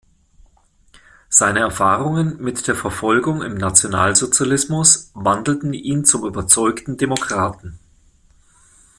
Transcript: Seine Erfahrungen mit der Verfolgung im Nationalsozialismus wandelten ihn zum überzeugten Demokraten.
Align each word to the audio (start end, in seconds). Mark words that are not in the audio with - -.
Seine 1.29 1.59
Erfahrungen 1.59 2.41
mit 2.41 2.67
der 2.67 2.73
Verfolgung 2.73 3.43
im 3.43 3.53
Nationalsozialismus 3.53 5.11
wandelten 5.13 5.73
ihn 5.75 6.05
zum 6.05 6.25
überzeugten 6.25 6.97
Demokraten. 6.97 7.77